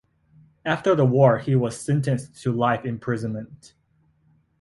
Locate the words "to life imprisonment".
2.41-3.75